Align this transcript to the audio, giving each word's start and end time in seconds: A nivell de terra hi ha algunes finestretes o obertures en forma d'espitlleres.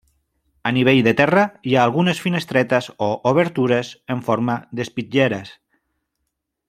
A 0.69 0.69
nivell 0.77 1.01
de 1.07 1.11
terra 1.19 1.43
hi 1.71 1.75
ha 1.77 1.83
algunes 1.89 2.21
finestretes 2.23 2.89
o 3.09 3.11
obertures 3.33 3.93
en 4.15 4.25
forma 4.31 4.57
d'espitlleres. 4.81 5.53